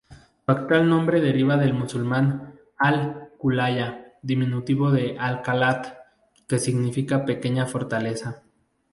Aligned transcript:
Su 0.47 0.51
actual 0.51 0.89
nombre 0.89 1.21
deriva 1.21 1.57
del 1.57 1.75
musulmán 1.75 2.59
"Al-Qulaya", 2.75 4.15
diminutivo 4.23 4.89
de 4.89 5.15
Al-Qalat, 5.19 5.95
que 6.47 6.57
significa 6.57 7.23
pequeña 7.23 7.67
fortaleza. 7.67 8.41